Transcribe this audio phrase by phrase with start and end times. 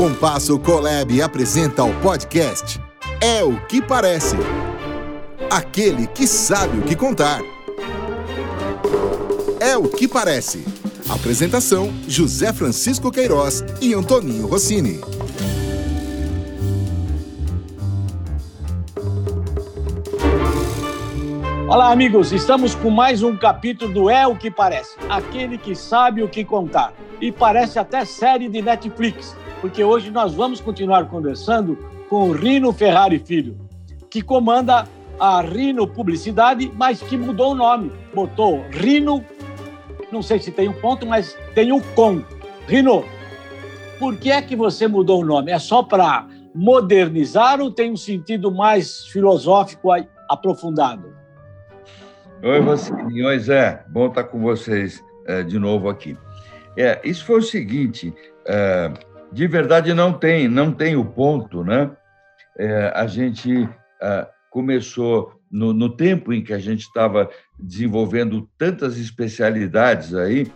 [0.00, 2.80] Compasso Colab apresenta o podcast
[3.20, 4.34] É o que Parece.
[5.50, 7.42] Aquele que sabe o que contar.
[9.60, 10.64] É o que parece.
[11.06, 15.02] Apresentação: José Francisco Queiroz e Antoninho Rossini.
[21.70, 22.32] Olá, amigos.
[22.32, 26.44] Estamos com mais um capítulo do É o que Parece aquele que sabe o que
[26.44, 26.92] contar.
[27.20, 32.72] E parece até série de Netflix, porque hoje nós vamos continuar conversando com o Rino
[32.72, 33.56] Ferrari Filho,
[34.10, 34.84] que comanda
[35.16, 37.92] a Rino Publicidade, mas que mudou o nome.
[38.12, 39.24] Botou Rino,
[40.10, 42.24] não sei se tem um ponto, mas tem o com.
[42.66, 43.04] Rino,
[43.96, 45.52] por que é que você mudou o nome?
[45.52, 49.90] É só para modernizar ou tem um sentido mais filosófico
[50.28, 51.19] aprofundado?
[52.42, 53.22] Oi, Rossini.
[53.22, 53.84] Oi, Zé.
[53.88, 56.16] Bom estar com vocês é, de novo aqui.
[56.74, 58.14] É, isso foi o seguinte,
[58.46, 58.90] é,
[59.30, 61.90] de verdade não tem, não tem o ponto, né?
[62.56, 63.68] É, a gente
[64.00, 70.50] é, começou no, no, tempo em que a gente estava desenvolvendo tantas especialidades aí,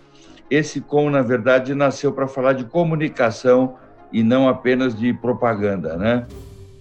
[0.50, 3.76] esse com, na verdade, nasceu para falar de comunicação
[4.10, 6.26] e não apenas de propaganda, né?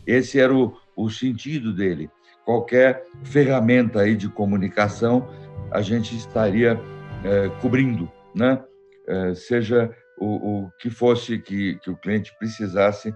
[0.07, 2.09] Esse era o, o sentido dele
[2.45, 5.27] qualquer ferramenta aí de comunicação
[5.71, 6.79] a gente estaria
[7.23, 8.63] é, cobrindo, né?
[9.07, 13.13] É, seja o, o, que fosse que, que o cliente precisasse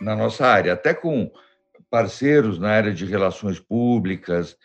[0.00, 1.30] na nossa área, até com
[1.90, 4.56] parceiros na área de relações públicas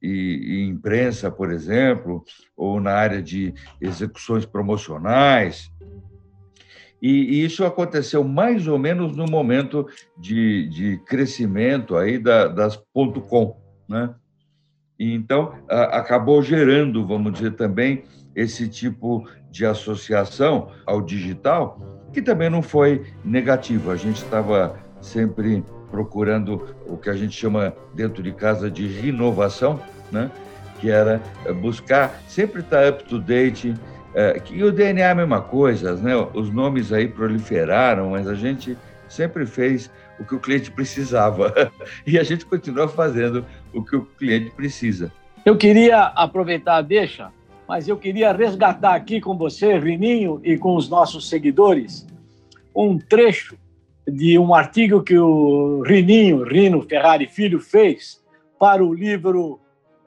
[0.00, 2.22] e, e imprensa, por exemplo,
[2.56, 5.72] ou na área de execuções promocionais,
[7.06, 9.86] e, isso aconteceu mais ou menos no momento
[10.18, 12.76] de, de crescimento aí da, das
[13.28, 13.56] .com,
[13.88, 14.14] né?
[14.98, 18.04] E então a, acabou gerando, vamos dizer também,
[18.34, 21.80] esse tipo de associação ao digital,
[22.12, 23.90] que também não foi negativo.
[23.90, 29.80] A gente estava sempre procurando o que a gente chama dentro de casa de renovação,
[30.10, 30.30] né?
[30.80, 31.22] que era
[31.60, 33.74] buscar sempre estar up to date,
[34.18, 36.16] é, e o DNA é a mesma coisa, né?
[36.32, 38.74] Os nomes aí proliferaram, mas a gente
[39.10, 41.52] sempre fez o que o cliente precisava
[42.06, 43.44] e a gente continua fazendo
[43.74, 45.12] o que o cliente precisa.
[45.44, 47.30] Eu queria aproveitar a deixa,
[47.68, 52.06] mas eu queria resgatar aqui com você, Rininho, e com os nossos seguidores,
[52.74, 53.54] um trecho
[54.08, 58.24] de um artigo que o Rininho, Rino Ferrari Filho, fez
[58.58, 59.60] para o livro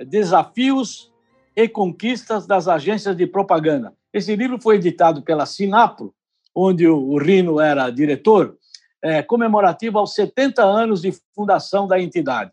[0.07, 1.13] Desafios
[1.55, 3.98] e Conquistas das Agências de Propaganda.
[4.13, 6.13] Esse livro foi editado pela Sinapro,
[6.55, 8.57] onde o Rino era diretor,
[9.01, 12.51] é, comemorativo aos 70 anos de fundação da entidade.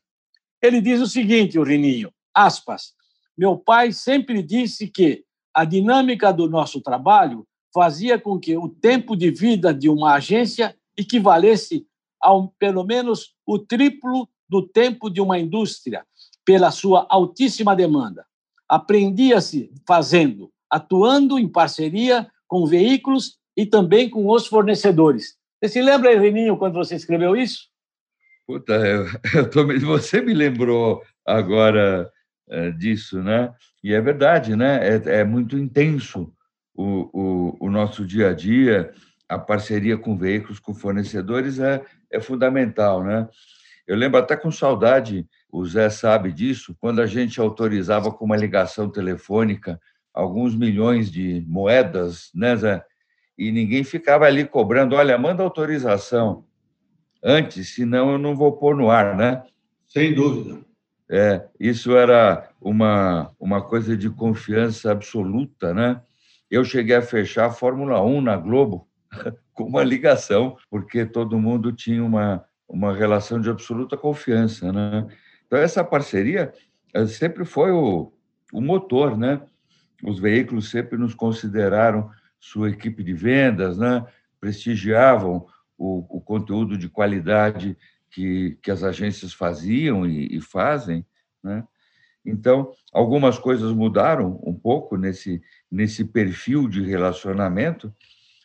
[0.63, 2.95] Ele diz o seguinte, o Rininho, aspas,
[3.37, 9.17] meu pai sempre disse que a dinâmica do nosso trabalho fazia com que o tempo
[9.17, 11.87] de vida de uma agência equivalesse
[12.21, 16.07] ao pelo menos o triplo do tempo de uma indústria,
[16.45, 18.25] pela sua altíssima demanda.
[18.69, 25.37] Aprendia-se fazendo, atuando em parceria com veículos e também com os fornecedores.
[25.61, 27.69] Você se lembra, Reninho, quando você escreveu isso?
[28.47, 32.11] Puta, eu, eu tô, você me lembrou agora
[32.49, 33.53] é, disso, né?
[33.83, 34.81] E é verdade, né?
[34.89, 36.33] É, é muito intenso
[36.75, 38.93] o, o, o, nosso dia a dia,
[39.29, 43.29] a parceria com veículos, com fornecedores é, é fundamental, né?
[43.87, 48.37] Eu lembro até com saudade, o Zé sabe disso, quando a gente autorizava com uma
[48.37, 49.81] ligação telefônica
[50.17, 52.83] alguns milhões de moedas, né, Zé?
[53.37, 56.47] E ninguém ficava ali cobrando, olha, manda autorização
[57.23, 59.43] antes, senão eu não vou pôr no ar, né?
[59.87, 60.59] Sem dúvida.
[61.09, 66.01] É, isso era uma, uma coisa de confiança absoluta, né?
[66.51, 68.89] Eu cheguei a fechar a Fórmula 1 na Globo
[69.53, 75.07] com uma ligação, porque todo mundo tinha uma, uma relação de absoluta confiança, né?
[75.47, 76.53] Então, essa parceria
[76.95, 78.13] eh, sempre foi o,
[78.53, 79.41] o motor, né?
[80.07, 84.07] Os veículos sempre nos consideraram sua equipe de vendas, né?
[84.41, 87.77] prestigiavam o, o conteúdo de qualidade
[88.11, 91.05] que, que as agências faziam e, e fazem.
[91.43, 91.65] Né?
[92.25, 97.93] Então, algumas coisas mudaram um pouco nesse, nesse perfil de relacionamento,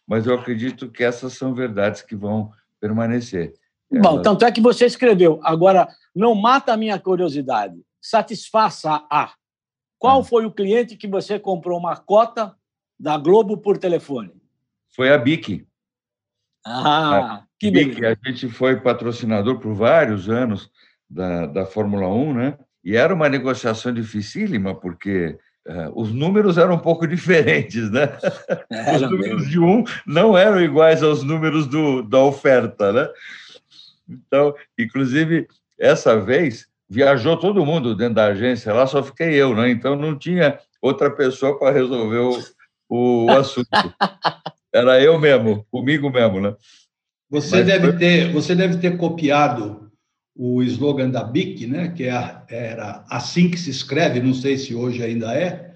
[0.07, 3.53] mas eu acredito que essas são verdades que vão permanecer.
[3.91, 5.39] Bom, tanto é que você escreveu.
[5.43, 9.33] Agora, não mata a minha curiosidade, satisfaça a.
[10.01, 10.23] Qual é.
[10.23, 12.55] foi o cliente que você comprou uma cota
[12.99, 14.33] da Globo por telefone?
[14.95, 15.63] Foi a BIC.
[16.65, 20.71] Ah, a que BIC, A gente foi patrocinador por vários anos
[21.07, 22.57] da, da Fórmula 1, né?
[22.83, 25.37] E era uma negociação dificílima, porque
[25.67, 28.17] é, os números eram um pouco diferentes, né?
[28.71, 29.51] Era os números mesmo.
[29.51, 33.07] de um não eram iguais aos números do, da oferta, né?
[34.09, 35.47] Então, inclusive,
[35.77, 39.71] essa vez viajou todo mundo dentro da agência, lá só fiquei eu, né?
[39.71, 42.17] Então não tinha outra pessoa para resolver
[42.89, 43.69] o, o assunto.
[44.73, 46.53] Era eu mesmo, comigo mesmo, né?
[47.29, 47.97] Você Mas deve foi...
[47.97, 49.89] ter, você deve ter copiado
[50.35, 51.87] o slogan da BIC, né?
[51.95, 55.73] Que é, era assim que se escreve, não sei se hoje ainda é.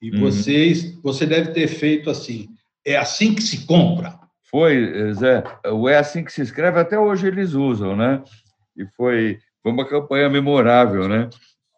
[0.00, 0.20] E uhum.
[0.20, 2.48] vocês, você deve ter feito assim.
[2.82, 4.18] É assim que se compra.
[4.50, 5.44] Foi, Zé.
[5.70, 8.22] O é assim que se escreve até hoje eles usam, né?
[8.74, 11.28] E foi foi uma campanha memorável, né?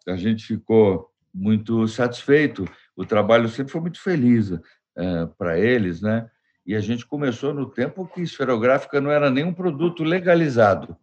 [0.07, 2.63] A gente ficou muito satisfeito.
[2.95, 4.51] O trabalho sempre foi muito feliz
[4.95, 6.29] é, para eles, né?
[6.63, 10.95] E a gente começou no tempo que esferográfica não era nenhum produto legalizado.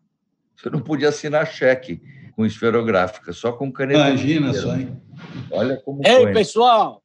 [0.57, 2.01] Você não podia assinar cheque
[2.37, 4.09] com esferográfica, só com caneta.
[4.09, 4.97] Imagina só, hein?
[5.51, 6.33] Olha como Ei, foi.
[6.35, 7.03] pessoal!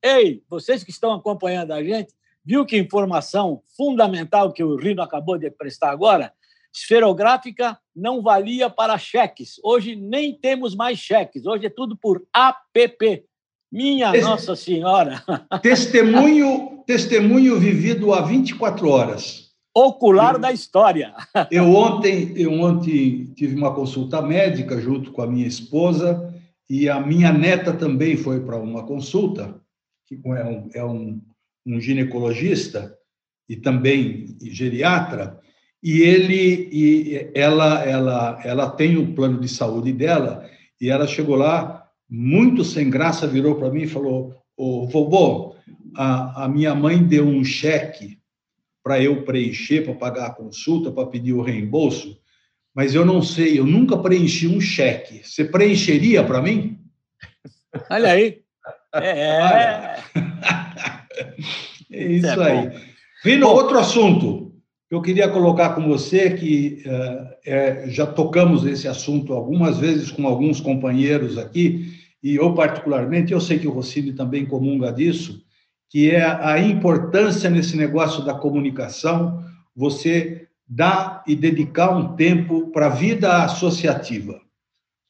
[0.00, 2.14] Ei, vocês que estão acompanhando a gente,
[2.44, 6.32] viu que informação fundamental que o Rino acabou de prestar agora?
[6.74, 9.60] Esferográfica não valia para cheques.
[9.62, 11.46] Hoje nem temos mais cheques.
[11.46, 13.24] Hoje é tudo por app.
[13.70, 15.22] Minha Nossa Senhora!
[15.62, 19.50] Testemunho, testemunho vivido há 24 horas.
[19.76, 21.12] Ocular eu, da história.
[21.50, 26.32] Eu ontem, eu ontem tive uma consulta médica junto com a minha esposa
[26.70, 29.60] e a minha neta também foi para uma consulta,
[30.06, 31.20] que é um, é um,
[31.66, 32.96] um ginecologista
[33.48, 35.40] e também geriatra,
[35.84, 40.48] e ele e ela ela ela tem o plano de saúde dela
[40.80, 45.54] e ela chegou lá muito sem graça virou para mim e falou o vovô
[45.94, 48.18] a, a minha mãe deu um cheque
[48.82, 52.18] para eu preencher para pagar a consulta para pedir o reembolso
[52.74, 55.22] mas eu não sei eu nunca preenchi um cheque.
[55.22, 56.80] Você preencheria para mim?
[57.88, 58.42] Olha aí.
[58.92, 60.00] É,
[61.92, 62.70] é isso é aí.
[63.22, 64.53] Vino, outro assunto
[64.94, 66.84] eu queria colocar com você que
[67.44, 71.92] é, já tocamos esse assunto algumas vezes com alguns companheiros aqui,
[72.22, 75.42] e eu particularmente, eu sei que o Rossini também comunga disso,
[75.90, 79.44] que é a importância nesse negócio da comunicação,
[79.74, 84.40] você dar e dedicar um tempo para a vida associativa.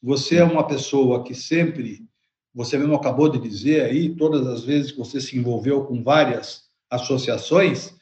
[0.02, 2.06] Você é uma pessoa que sempre,
[2.54, 6.62] você mesmo acabou de dizer aí, todas as vezes que você se envolveu com várias
[6.90, 7.94] associações,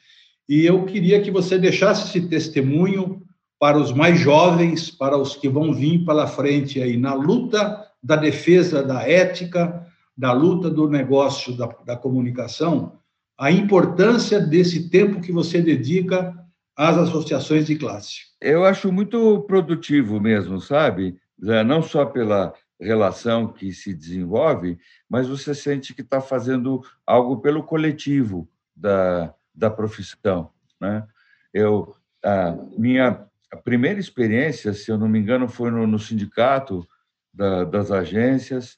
[0.47, 3.21] e eu queria que você deixasse esse testemunho
[3.59, 8.15] para os mais jovens, para os que vão vir pela frente aí na luta da
[8.15, 9.87] defesa da ética,
[10.17, 12.99] da luta do negócio da, da comunicação,
[13.39, 16.33] a importância desse tempo que você dedica
[16.75, 18.19] às associações de classe.
[18.41, 21.17] Eu acho muito produtivo mesmo, sabe?
[21.65, 24.77] Não só pela relação que se desenvolve,
[25.09, 30.51] mas você sente que está fazendo algo pelo coletivo da, da profissão.
[30.79, 31.05] Né?
[31.53, 33.25] Eu, a minha
[33.63, 36.87] primeira experiência, se eu não me engano, foi no, no sindicato
[37.33, 38.77] da, das agências,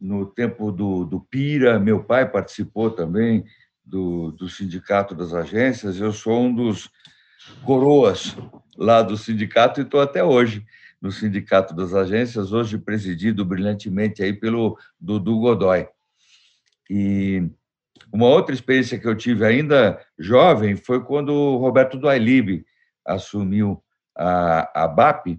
[0.00, 3.44] no tempo do, do Pira, meu pai participou também
[3.84, 6.88] do, do sindicato das agências, eu sou um dos
[7.64, 8.36] coroas
[8.76, 10.64] lá do sindicato e estou até hoje
[11.00, 15.86] no sindicato das agências, hoje presidido brilhantemente aí pelo Dudu Godoy.
[16.90, 17.48] E
[18.12, 22.64] uma outra experiência que eu tive ainda jovem foi quando o Roberto Duailib
[23.04, 23.82] assumiu
[24.16, 25.38] a, a BAP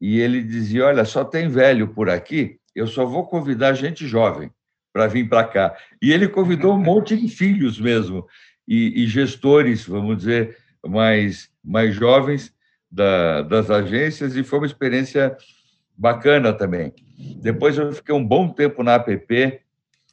[0.00, 4.50] e ele dizia: Olha, só tem velho por aqui, eu só vou convidar gente jovem
[4.92, 5.76] para vir para cá.
[6.02, 8.26] E ele convidou um monte de filhos mesmo,
[8.66, 10.56] e, e gestores, vamos dizer,
[10.86, 12.52] mais, mais jovens
[12.90, 15.36] da, das agências, e foi uma experiência
[15.96, 16.92] bacana também.
[17.42, 19.60] Depois eu fiquei um bom tempo na APP,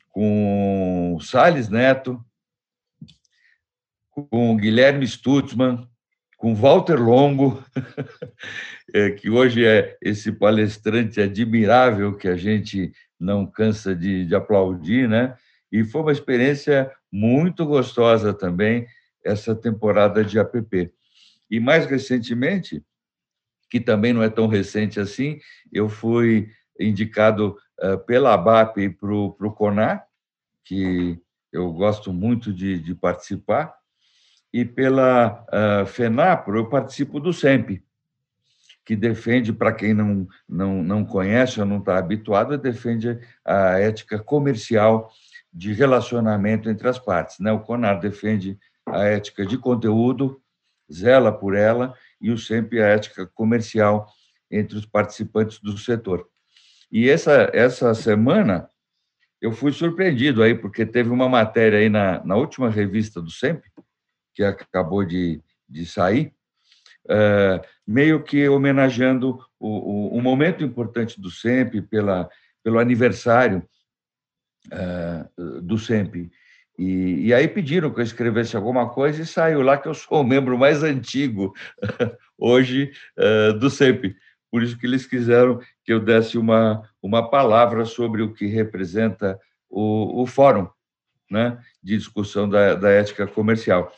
[0.09, 0.76] com
[1.19, 2.23] Salles Neto,
[4.09, 5.87] com Guilherme Stutzman,
[6.37, 7.63] com Walter Longo,
[8.93, 15.09] é, que hoje é esse palestrante admirável que a gente não cansa de, de aplaudir,
[15.09, 15.35] né?
[15.71, 18.87] E foi uma experiência muito gostosa também
[19.23, 20.91] essa temporada de APP.
[21.49, 22.83] E mais recentemente,
[23.69, 25.39] que também não é tão recente assim,
[25.71, 30.06] eu fui indicado uh, pela ABAP para o CONAR,
[30.67, 31.19] que
[31.51, 33.73] eu gosto muito de, de participar,
[34.53, 37.81] e pela uh, FENAPRO eu participo do SEMP,
[38.85, 44.19] que defende, para quem não, não, não conhece ou não está habituado, defende a ética
[44.19, 45.11] comercial
[45.53, 47.39] de relacionamento entre as partes.
[47.39, 47.51] Né?
[47.51, 50.41] O CONAR defende a ética de conteúdo,
[50.91, 54.07] zela por ela, e o SEMP a ética comercial
[54.49, 56.25] entre os participantes do setor.
[56.89, 58.69] E essa, essa semana
[59.41, 63.63] eu fui surpreendido aí, porque teve uma matéria aí na, na última revista do SEMP,
[64.33, 66.33] que acabou de, de sair,
[67.05, 72.29] uh, meio que homenageando o, o, um momento importante do SEMP pela,
[72.63, 73.67] pelo aniversário
[74.67, 76.31] uh, do SEMP.
[76.77, 80.21] E, e, aí pediram que eu escrevesse alguma coisa e saiu lá que eu sou
[80.21, 81.55] o membro mais antigo
[82.37, 84.15] hoje uh, do SEMP.
[84.51, 89.39] Por isso que eles quiseram que eu desse uma, uma palavra sobre o que representa
[89.69, 90.67] o, o fórum
[91.29, 93.91] né, de discussão da, da ética comercial.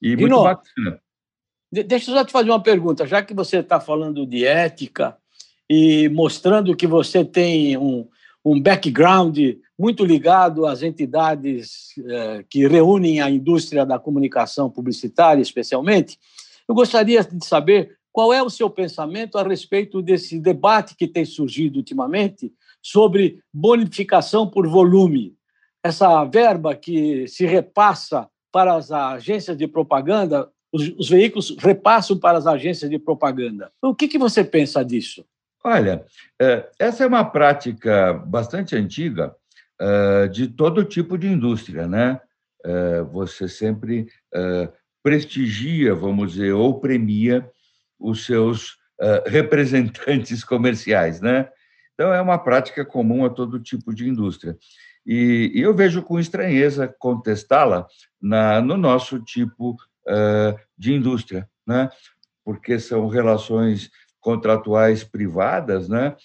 [0.00, 1.00] E muito Rino, bacana.
[1.70, 3.06] Deixa eu só te fazer uma pergunta.
[3.06, 5.16] Já que você está falando de ética
[5.68, 8.08] e mostrando que você tem um,
[8.44, 9.38] um background
[9.78, 16.18] muito ligado às entidades eh, que reúnem a indústria da comunicação publicitária, especialmente,
[16.68, 21.24] eu gostaria de saber qual é o seu pensamento a respeito desse debate que tem
[21.24, 22.52] surgido ultimamente
[22.82, 25.34] sobre bonificação por volume.
[25.82, 32.38] Essa verba que se repassa para as agências de propaganda, os, os veículos repassam para
[32.38, 33.70] as agências de propaganda.
[33.82, 35.24] O que, que você pensa disso?
[35.62, 36.04] Olha,
[36.40, 39.34] é, essa é uma prática bastante antiga
[39.78, 42.20] é, de todo tipo de indústria, né?
[42.62, 44.06] É, você sempre
[45.02, 47.50] prestigia, vamos dizer, ou premia
[48.00, 48.76] os seus
[49.26, 51.48] representantes comerciais, né?
[51.94, 54.56] Então, é uma prática comum a todo tipo de indústria.
[55.06, 57.86] E, eu vejo com estranheza contestá-la
[58.20, 59.76] no nosso tipo
[60.78, 61.90] de indústria, né?
[62.44, 63.90] porque são relações
[64.20, 66.16] contratuais privadas, né?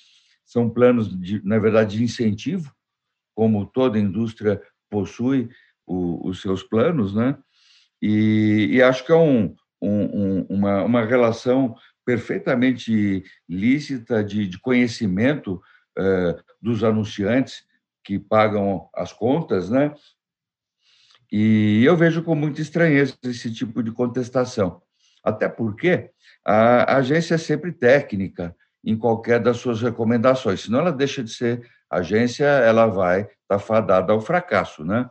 [0.45, 2.73] São planos, de, na verdade, de incentivo,
[3.33, 5.49] como toda indústria possui
[5.85, 7.37] o, os seus planos, né?
[8.01, 9.55] E, e acho que é um,
[9.89, 11.75] um, uma, uma relação
[12.05, 15.61] perfeitamente lícita de, de conhecimento
[15.97, 17.63] eh, dos anunciantes
[18.03, 19.93] que pagam as contas, né?
[21.31, 24.81] E eu vejo com muita estranheza esse tipo de contestação.
[25.23, 26.11] Até porque
[26.45, 31.67] a agência é sempre técnica em qualquer das suas recomendações, senão ela deixa de ser
[31.89, 35.09] agência, ela vai estar tá fadada ao fracasso, né?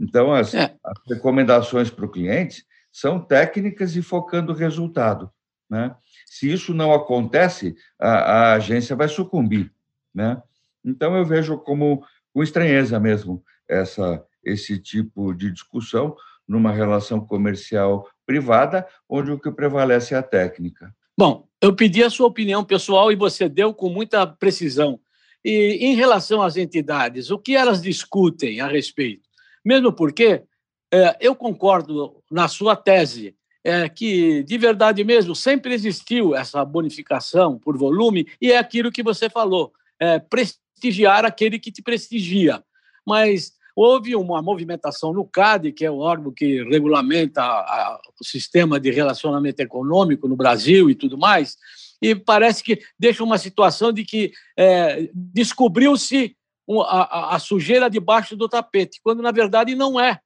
[0.00, 0.74] Então, as, é.
[0.82, 5.28] as recomendações para o cliente são técnicas e focando o resultado,
[5.68, 5.96] né?
[6.26, 9.72] Se isso não acontece, a, a agência vai sucumbir,
[10.14, 10.40] né?
[10.84, 16.14] Então, eu vejo como com estranheza mesmo essa, esse tipo de discussão
[16.46, 20.94] numa relação comercial privada, onde o que prevalece é a técnica.
[21.18, 25.00] Bom, eu pedi a sua opinião pessoal e você deu com muita precisão.
[25.44, 29.28] E em relação às entidades, o que elas discutem a respeito?
[29.64, 30.44] Mesmo porque
[30.94, 37.58] é, eu concordo na sua tese é, que, de verdade mesmo, sempre existiu essa bonificação
[37.58, 42.62] por volume e é aquilo que você falou, é, prestigiar aquele que te prestigia.
[43.06, 48.24] Mas Houve uma movimentação no CAD, que é o órgão que regulamenta a, a, o
[48.24, 51.56] sistema de relacionamento econômico no Brasil e tudo mais,
[52.00, 56.36] e parece que deixa uma situação de que é, descobriu-se
[56.86, 60.20] a, a, sujeira debaixo do tapete, quando na verdade não é.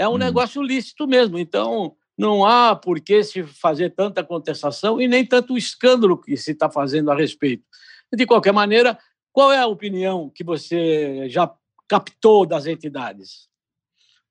[0.00, 0.18] É um hum.
[0.18, 1.38] negócio lícito mesmo.
[1.38, 6.52] Então, não há por que se fazer tanta contestação e nem tanto escândalo que se
[6.52, 7.62] está fazendo a respeito.
[8.10, 8.98] De qualquer maneira,
[9.30, 11.52] qual é a opinião que você já
[11.86, 13.50] captou das entidades?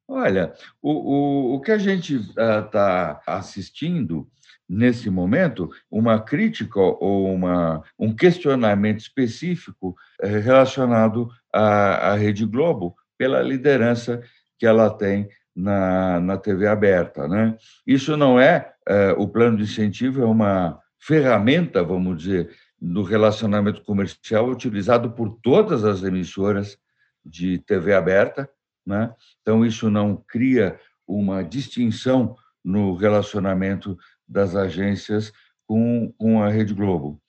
[0.08, 4.28] Olha, o, o, o que a gente está uh, assistindo
[4.68, 12.96] nesse momento, uma crítica ou uma, um questionamento específico uh, relacionado à, à Rede Globo
[13.20, 14.24] pela liderança
[14.58, 15.30] que ela tem
[15.60, 17.28] na, na TV aberta.
[17.28, 17.56] Né?
[17.86, 22.50] Isso não é, uh, o plano de incentivo, é uma ferramenta, vamos dizer,
[22.82, 26.78] do relacionamento comercial utilizado por todas as emissoras
[27.26, 28.50] de TV aberta,
[28.86, 29.14] né?
[29.42, 33.98] Então isso não cria uma distinção no relacionamento
[34.28, 35.34] das agências
[35.68, 37.22] com, com a Rede Globo.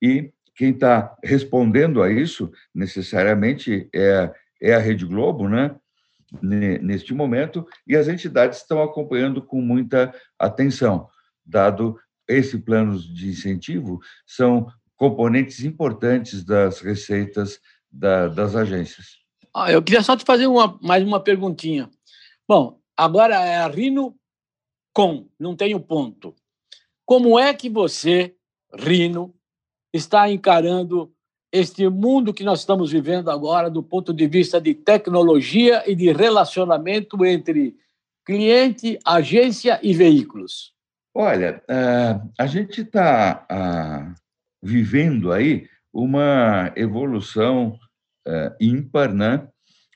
[0.00, 5.74] E quem está respondendo a isso necessariamente é, é a Rede Globo, né?
[6.42, 11.08] Neste momento, e as entidades estão acompanhando com muita atenção,
[11.44, 11.98] dado
[12.28, 17.60] esse plano de incentivo são componentes importantes das receitas
[17.90, 19.18] da, das agências.
[19.54, 21.88] Ah, eu queria só te fazer uma, mais uma perguntinha.
[22.48, 24.16] Bom, agora é a Rino
[24.92, 26.34] com, não tem o ponto.
[27.04, 28.34] Como é que você,
[28.72, 29.34] Rino,
[29.92, 31.13] está encarando
[31.54, 36.10] este mundo que nós estamos vivendo agora do ponto de vista de tecnologia e de
[36.12, 37.76] relacionamento entre
[38.26, 40.72] cliente, agência e veículos?
[41.14, 44.14] Olha, eh, a gente está ah,
[44.60, 47.78] vivendo aí uma evolução
[48.26, 49.46] uh, ímpar, né?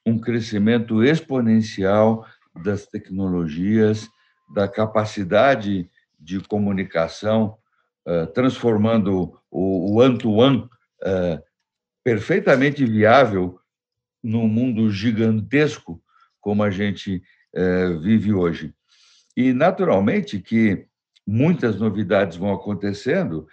[0.06, 2.24] um crescimento exponencial
[2.62, 4.08] das tecnologias,
[4.54, 7.58] da capacidade de comunicação,
[8.06, 10.58] uh, transformando o one-to-one
[11.02, 11.47] uh,
[12.04, 13.58] perfeitamente viável
[14.22, 16.02] num mundo gigantesco
[16.40, 17.22] como a gente
[17.54, 18.74] uh, vive hoje.
[19.36, 20.86] E, naturalmente, que
[21.26, 23.46] muitas novidades vão acontecendo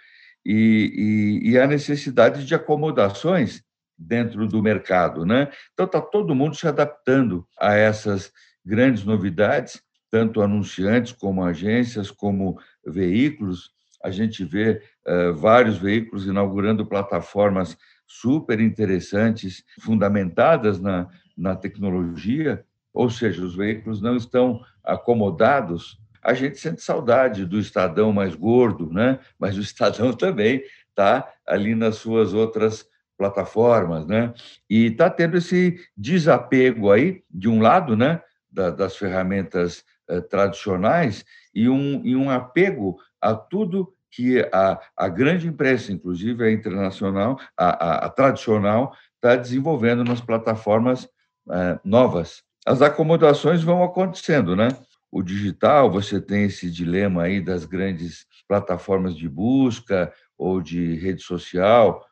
[0.44, 3.62] e, e, e há necessidade de acomodações
[3.98, 5.24] dentro do mercado.
[5.24, 5.50] Né?
[5.72, 8.32] Então, está todo mundo se adaptando a essas
[8.64, 13.70] grandes novidades, tanto anunciantes como agências, como veículos.
[14.06, 23.10] A gente vê uh, vários veículos inaugurando plataformas super interessantes, fundamentadas na, na tecnologia, ou
[23.10, 25.98] seja, os veículos não estão acomodados.
[26.22, 29.18] A gente sente saudade do Estadão mais gordo, né?
[29.40, 32.86] mas o Estadão também está ali nas suas outras
[33.18, 34.32] plataformas, né?
[34.70, 41.24] E está tendo esse desapego aí, de um lado, né, da, das ferramentas eh, tradicionais
[41.54, 47.38] e um, e um apego a tudo que a, a grande imprensa, inclusive a internacional,
[47.54, 51.06] a, a, a tradicional, está desenvolvendo nas plataformas
[51.50, 52.42] eh, novas.
[52.64, 54.68] As acomodações vão acontecendo, né?
[55.12, 61.22] O digital, você tem esse dilema aí das grandes plataformas de busca ou de rede
[61.22, 62.02] social,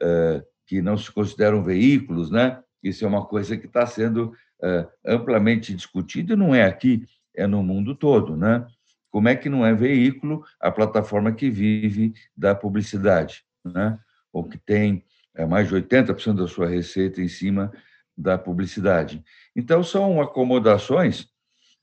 [0.00, 2.62] eh, que não se consideram veículos, né?
[2.80, 7.02] Isso é uma coisa que está sendo eh, amplamente discutida, e não é aqui,
[7.34, 8.64] é no mundo todo, né?
[9.10, 13.98] Como é que não é veículo a plataforma que vive da publicidade, né?
[14.32, 17.72] Ou que tem eh, mais de 80% da sua receita em cima
[18.16, 19.22] da publicidade.
[19.54, 21.28] Então, são acomodações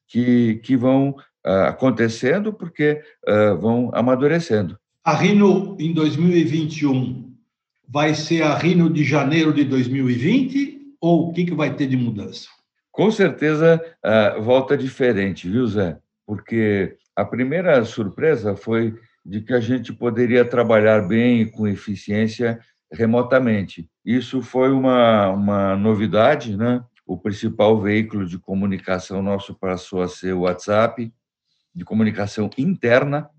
[0.08, 4.78] que, que vão ah, acontecendo porque ah, vão amadurecendo.
[5.04, 7.34] A Rino, em 2021,
[7.88, 11.96] vai ser a Rino de janeiro de 2020 ou o que, que vai ter de
[11.96, 12.48] mudança?
[12.92, 16.00] Com certeza, uh, volta diferente, viu, Zé?
[16.26, 22.60] Porque a primeira surpresa foi de que a gente poderia trabalhar bem e com eficiência
[22.92, 23.90] remotamente.
[24.06, 26.84] Isso foi uma, uma novidade, né?
[27.06, 31.12] O principal veículo de comunicação nosso passou a ser o WhatsApp,
[31.74, 33.30] de comunicação interna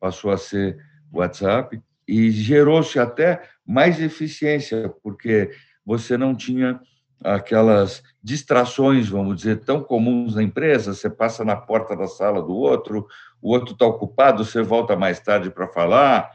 [0.00, 0.78] passou a ser
[1.12, 5.50] o WhatsApp, e gerou-se até mais eficiência, porque
[5.84, 6.80] você não tinha
[7.22, 12.54] aquelas distrações, vamos dizer, tão comuns na empresa, você passa na porta da sala do
[12.54, 13.06] outro,
[13.40, 16.30] o outro está ocupado, você volta mais tarde para falar.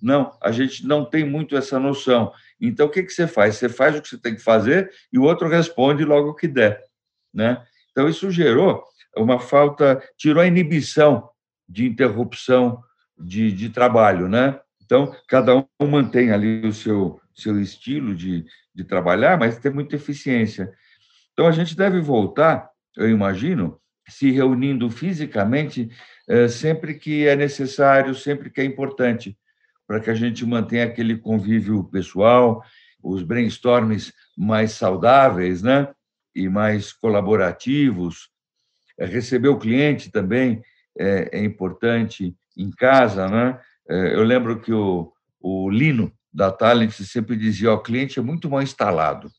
[0.00, 2.32] Não, a gente não tem muito essa noção.
[2.60, 3.56] Então, o que, que você faz?
[3.56, 6.84] Você faz o que você tem que fazer e o outro responde logo que der.
[7.34, 7.60] Né?
[7.90, 8.84] Então, isso gerou
[9.16, 11.28] uma falta, tirou a inibição
[11.68, 12.82] de interrupção
[13.18, 14.28] de, de trabalho.
[14.28, 14.58] Né?
[14.84, 19.96] Então, cada um mantém ali o seu, seu estilo de, de trabalhar, mas tem muita
[19.96, 20.72] eficiência.
[21.32, 25.88] Então, a gente deve voltar, eu imagino, se reunindo fisicamente
[26.28, 29.38] eh, sempre que é necessário, sempre que é importante,
[29.86, 32.62] para que a gente mantenha aquele convívio pessoal,
[33.02, 35.88] os brainstorms mais saudáveis, né?
[36.34, 38.30] E mais colaborativos.
[38.98, 40.62] É, receber o cliente também
[40.98, 43.60] é, é importante em casa, né?
[43.88, 48.48] É, eu lembro que o, o Lino, da Talent, sempre dizia: o cliente é muito
[48.48, 49.30] mal instalado.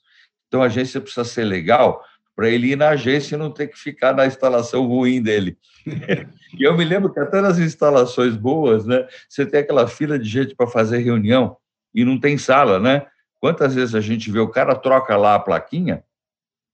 [0.48, 2.04] Então, a agência precisa ser legal
[2.36, 5.58] para ele ir na agência e não ter que ficar na instalação ruim dele.
[6.58, 10.28] e eu me lembro que até nas instalações boas, né, você tem aquela fila de
[10.28, 11.58] gente para fazer reunião
[11.94, 13.06] e não tem sala, né?
[13.40, 16.04] Quantas vezes a gente vê o cara troca lá a plaquinha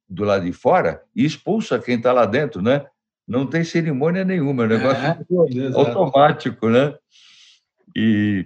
[0.07, 2.85] do lado de fora e expulsa quem está lá dentro, né?
[3.27, 5.17] Não tem cerimônia nenhuma, é um negócio é,
[5.75, 6.93] automático, né?
[7.95, 8.45] E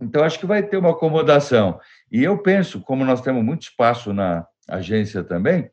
[0.00, 1.80] então acho que vai ter uma acomodação.
[2.10, 5.70] E eu penso, como nós temos muito espaço na agência também,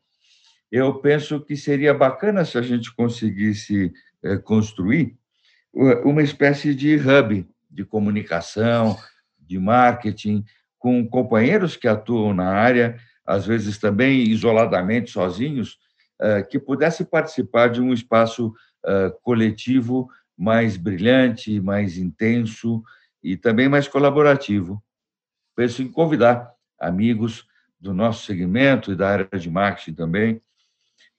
[0.70, 5.16] eu penso que seria bacana se a gente conseguisse é, construir
[6.04, 8.96] uma espécie de hub de comunicação,
[9.40, 10.44] de marketing,
[10.78, 15.78] com companheiros que atuam na área, às vezes também isoladamente, sozinhos,
[16.20, 18.52] é, que pudesse participar de um espaço
[18.84, 22.82] é, coletivo mais brilhante, mais intenso,
[23.22, 24.82] e também mais colaborativo.
[25.54, 27.46] Penso em convidar amigos
[27.78, 30.40] do nosso segmento e da área de marketing também,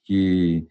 [0.03, 0.67] que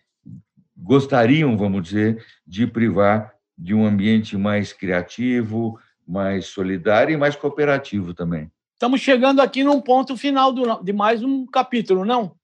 [0.77, 8.13] gostariam, vamos dizer, de privar de um ambiente mais criativo, mais solidário e mais cooperativo
[8.13, 8.51] também.
[8.75, 12.35] Estamos chegando aqui num ponto final do, de mais um capítulo, não?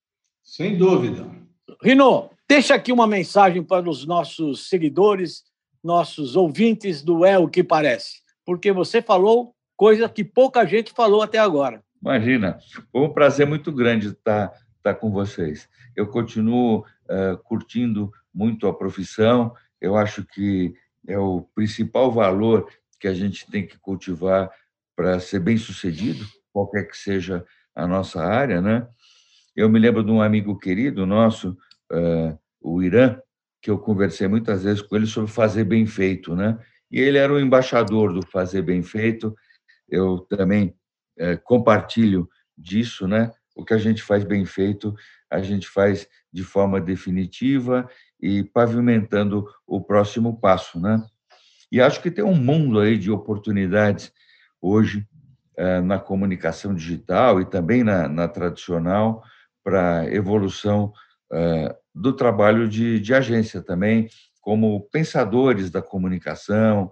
[0.43, 1.29] Sem dúvida.
[1.83, 5.43] Rino, deixa aqui uma mensagem para os nossos seguidores,
[5.83, 11.21] nossos ouvintes do É o que Parece porque você falou coisa que pouca gente falou
[11.21, 11.85] até agora.
[12.01, 12.59] Imagina,
[12.91, 15.69] foi um prazer muito grande estar, estar estar com vocês.
[15.95, 20.73] Eu continuo uh, curtindo muito a profissão, eu acho que
[21.07, 22.67] é o principal valor
[22.99, 24.51] que a gente tem que cultivar
[24.97, 28.89] para ser bem sucedido, qualquer que seja a nossa área, né?
[29.55, 31.51] Eu me lembro de um amigo querido nosso,
[31.93, 33.21] uh, o Irã,
[33.61, 36.59] que eu conversei muitas vezes com ele sobre fazer bem feito, né?
[36.91, 39.35] E ele era o embaixador do fazer bem feito.
[39.89, 40.75] Eu também
[41.21, 43.31] uh, compartilho disso, né?
[43.55, 44.95] O que a gente faz bem feito,
[45.31, 47.89] a gente faz de forma definitiva
[48.21, 51.03] e pavimentando o próximo passo, né?
[51.71, 54.13] E acho que tem um mundo aí de oportunidades
[54.61, 55.07] hoje
[55.59, 59.23] uh, na comunicação digital e também na, na tradicional
[59.63, 60.93] para evolução
[61.33, 64.09] uh, do trabalho de, de agência também,
[64.49, 66.91] como pensadores da comunicação,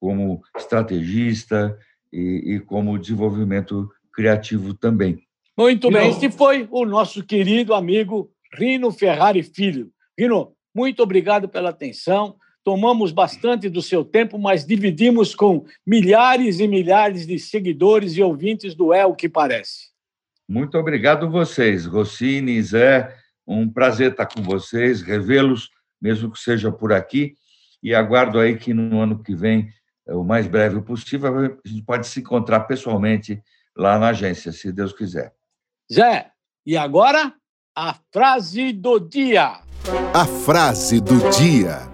[0.00, 1.78] como estrategista
[2.12, 5.22] e, e como desenvolvimento criativo também.
[5.56, 9.88] Muito bem, este foi o nosso querido amigo Rino Ferrari Filho.
[10.18, 12.34] Rino, muito obrigado pela atenção.
[12.64, 18.74] Tomamos bastante do seu tempo, mas dividimos com milhares e milhares de seguidores e ouvintes
[18.74, 19.90] do É o que Parece.
[20.48, 23.14] Muito obrigado vocês, Rossini, Zé,
[23.46, 27.34] um prazer estar com vocês, revê-los, mesmo que seja por aqui,
[27.82, 29.68] e aguardo aí que no ano que vem,
[30.06, 33.42] é, o mais breve possível, a gente pode se encontrar pessoalmente
[33.76, 35.32] lá na agência, se Deus quiser.
[35.92, 36.30] Zé,
[36.64, 37.32] e agora
[37.74, 39.60] a frase do dia.
[40.14, 41.88] A frase do dia.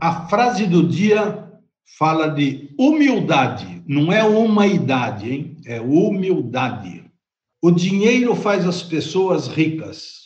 [0.00, 1.44] A frase do dia
[1.98, 5.56] fala de humildade, não é uma idade, hein?
[5.66, 7.04] É humildade.
[7.62, 10.25] O dinheiro faz as pessoas ricas.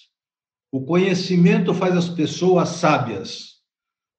[0.73, 3.57] O conhecimento faz as pessoas sábias.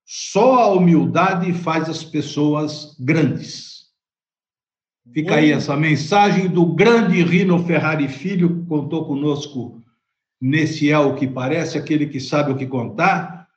[0.06, 3.72] Só a humildade faz as pessoas grandes.
[5.14, 9.82] Fica aí essa mensagem do grande Rino Ferrari Filho, que contou conosco
[10.40, 13.48] nesse É o que Parece, aquele que sabe o que contar.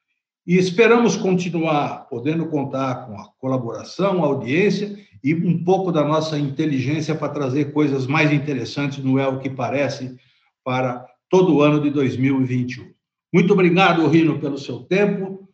[0.46, 6.38] E esperamos continuar podendo contar com a colaboração, a audiência e um pouco da nossa
[6.38, 10.16] inteligência para trazer coisas mais interessantes no É o que Parece
[10.62, 12.84] para todo o ano de 2021.
[13.32, 15.48] Muito obrigado, Rino, pelo seu tempo.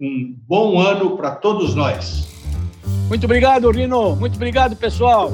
[0.00, 2.26] Um bom ano para todos nós.
[3.08, 4.16] Muito obrigado, Rino.
[4.16, 5.30] Muito obrigado, pessoal.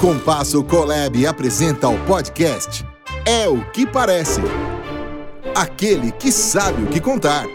[0.00, 2.86] Compasso Colab apresenta o podcast
[3.26, 4.40] É o que Parece.
[5.52, 7.48] Aquele que sabe o que contar.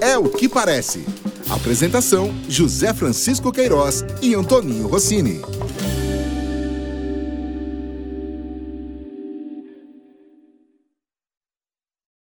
[0.00, 1.06] É o que parece.
[1.48, 5.40] Apresentação: José Francisco Queiroz e Antoninho Rossini.